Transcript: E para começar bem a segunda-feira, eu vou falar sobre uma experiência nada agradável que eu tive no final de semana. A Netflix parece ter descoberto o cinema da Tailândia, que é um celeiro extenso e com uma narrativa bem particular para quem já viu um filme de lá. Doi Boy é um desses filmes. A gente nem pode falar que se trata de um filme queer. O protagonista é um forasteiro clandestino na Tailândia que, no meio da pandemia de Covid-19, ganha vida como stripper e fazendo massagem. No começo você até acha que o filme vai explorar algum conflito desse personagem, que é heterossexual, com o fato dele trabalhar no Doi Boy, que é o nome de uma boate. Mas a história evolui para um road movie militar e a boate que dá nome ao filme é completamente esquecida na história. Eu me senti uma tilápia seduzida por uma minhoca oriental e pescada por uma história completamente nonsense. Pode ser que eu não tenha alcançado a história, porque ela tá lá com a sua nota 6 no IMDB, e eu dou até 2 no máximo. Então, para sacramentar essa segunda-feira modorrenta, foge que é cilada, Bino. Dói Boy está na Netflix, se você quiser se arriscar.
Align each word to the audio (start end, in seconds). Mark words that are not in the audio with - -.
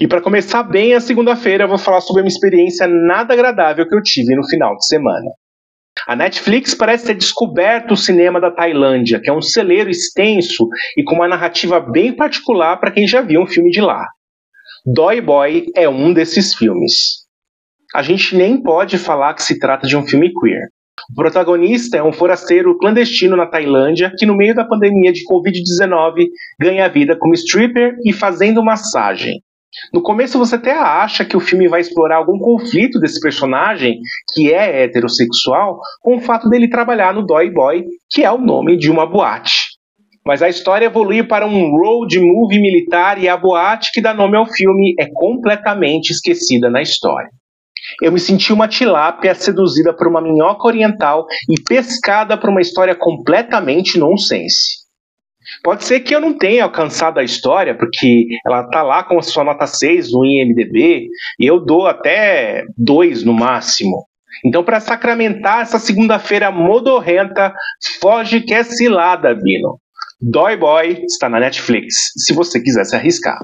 E 0.00 0.06
para 0.06 0.20
começar 0.20 0.62
bem 0.62 0.94
a 0.94 1.00
segunda-feira, 1.00 1.64
eu 1.64 1.68
vou 1.68 1.78
falar 1.78 2.00
sobre 2.00 2.22
uma 2.22 2.28
experiência 2.28 2.86
nada 2.86 3.34
agradável 3.34 3.86
que 3.88 3.94
eu 3.94 4.02
tive 4.02 4.36
no 4.36 4.48
final 4.48 4.76
de 4.76 4.86
semana. 4.86 5.28
A 6.06 6.14
Netflix 6.14 6.72
parece 6.72 7.06
ter 7.06 7.14
descoberto 7.14 7.92
o 7.92 7.96
cinema 7.96 8.40
da 8.40 8.50
Tailândia, 8.50 9.20
que 9.20 9.28
é 9.28 9.32
um 9.32 9.42
celeiro 9.42 9.90
extenso 9.90 10.68
e 10.96 11.02
com 11.02 11.16
uma 11.16 11.26
narrativa 11.26 11.80
bem 11.80 12.14
particular 12.14 12.76
para 12.76 12.92
quem 12.92 13.08
já 13.08 13.20
viu 13.20 13.42
um 13.42 13.46
filme 13.46 13.70
de 13.70 13.80
lá. 13.80 14.06
Doi 14.86 15.20
Boy 15.20 15.66
é 15.74 15.88
um 15.88 16.12
desses 16.12 16.54
filmes. 16.54 17.26
A 17.92 18.00
gente 18.00 18.36
nem 18.36 18.62
pode 18.62 18.98
falar 18.98 19.34
que 19.34 19.42
se 19.42 19.58
trata 19.58 19.88
de 19.88 19.96
um 19.96 20.06
filme 20.06 20.32
queer. 20.32 20.68
O 21.10 21.14
protagonista 21.14 21.96
é 21.96 22.02
um 22.02 22.12
forasteiro 22.12 22.78
clandestino 22.78 23.36
na 23.36 23.46
Tailândia 23.46 24.12
que, 24.16 24.26
no 24.26 24.36
meio 24.36 24.54
da 24.54 24.64
pandemia 24.64 25.12
de 25.12 25.24
Covid-19, 25.24 26.26
ganha 26.60 26.88
vida 26.88 27.16
como 27.18 27.34
stripper 27.34 27.96
e 28.04 28.12
fazendo 28.12 28.62
massagem. 28.62 29.40
No 29.92 30.02
começo 30.02 30.38
você 30.38 30.56
até 30.56 30.72
acha 30.72 31.24
que 31.24 31.36
o 31.36 31.40
filme 31.40 31.68
vai 31.68 31.80
explorar 31.80 32.16
algum 32.16 32.38
conflito 32.38 32.98
desse 32.98 33.20
personagem, 33.20 33.98
que 34.32 34.52
é 34.52 34.84
heterossexual, 34.84 35.78
com 36.00 36.16
o 36.16 36.20
fato 36.20 36.48
dele 36.48 36.68
trabalhar 36.68 37.14
no 37.14 37.24
Doi 37.24 37.50
Boy, 37.50 37.84
que 38.10 38.24
é 38.24 38.30
o 38.30 38.38
nome 38.38 38.76
de 38.76 38.90
uma 38.90 39.06
boate. 39.06 39.78
Mas 40.26 40.42
a 40.42 40.48
história 40.48 40.86
evolui 40.86 41.22
para 41.22 41.46
um 41.46 41.70
road 41.70 42.20
movie 42.20 42.60
militar 42.60 43.18
e 43.22 43.28
a 43.28 43.36
boate 43.36 43.90
que 43.92 44.00
dá 44.00 44.12
nome 44.12 44.36
ao 44.36 44.46
filme 44.46 44.94
é 44.98 45.06
completamente 45.12 46.10
esquecida 46.10 46.68
na 46.68 46.82
história. 46.82 47.30
Eu 48.02 48.12
me 48.12 48.20
senti 48.20 48.52
uma 48.52 48.68
tilápia 48.68 49.34
seduzida 49.34 49.94
por 49.96 50.06
uma 50.06 50.20
minhoca 50.20 50.66
oriental 50.66 51.24
e 51.48 51.60
pescada 51.62 52.36
por 52.36 52.50
uma 52.50 52.60
história 52.60 52.94
completamente 52.94 53.98
nonsense. 53.98 54.87
Pode 55.62 55.84
ser 55.84 56.00
que 56.00 56.14
eu 56.14 56.20
não 56.20 56.36
tenha 56.36 56.64
alcançado 56.64 57.18
a 57.18 57.24
história, 57.24 57.76
porque 57.76 58.26
ela 58.46 58.64
tá 58.64 58.82
lá 58.82 59.02
com 59.02 59.18
a 59.18 59.22
sua 59.22 59.44
nota 59.44 59.66
6 59.66 60.12
no 60.12 60.24
IMDB, 60.24 61.08
e 61.38 61.46
eu 61.46 61.64
dou 61.64 61.86
até 61.86 62.64
2 62.76 63.24
no 63.24 63.32
máximo. 63.32 64.06
Então, 64.44 64.62
para 64.62 64.80
sacramentar 64.80 65.62
essa 65.62 65.78
segunda-feira 65.78 66.50
modorrenta, 66.50 67.52
foge 68.00 68.40
que 68.40 68.54
é 68.54 68.62
cilada, 68.62 69.34
Bino. 69.34 69.80
Dói 70.20 70.56
Boy 70.56 71.04
está 71.04 71.28
na 71.28 71.40
Netflix, 71.40 72.12
se 72.16 72.34
você 72.34 72.60
quiser 72.60 72.84
se 72.84 72.96
arriscar. 72.96 73.38